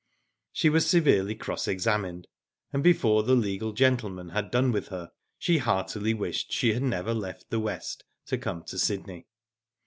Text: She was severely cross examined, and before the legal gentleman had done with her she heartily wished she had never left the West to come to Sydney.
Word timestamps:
She 0.51 0.67
was 0.67 0.89
severely 0.89 1.35
cross 1.35 1.67
examined, 1.67 2.27
and 2.73 2.81
before 2.81 3.21
the 3.21 3.35
legal 3.35 3.71
gentleman 3.71 4.29
had 4.29 4.49
done 4.49 4.71
with 4.71 4.87
her 4.87 5.11
she 5.37 5.59
heartily 5.59 6.15
wished 6.15 6.51
she 6.51 6.73
had 6.73 6.81
never 6.81 7.13
left 7.13 7.51
the 7.51 7.59
West 7.59 8.03
to 8.25 8.39
come 8.39 8.63
to 8.63 8.79
Sydney. 8.79 9.27